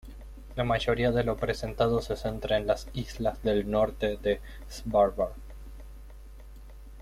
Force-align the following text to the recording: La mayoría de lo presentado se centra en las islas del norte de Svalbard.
La 0.55 0.63
mayoría 0.63 1.11
de 1.11 1.23
lo 1.23 1.37
presentado 1.37 2.01
se 2.01 2.15
centra 2.17 2.57
en 2.57 2.65
las 2.65 2.87
islas 2.93 3.39
del 3.43 3.69
norte 3.69 4.17
de 4.19 4.41
Svalbard. 4.67 5.33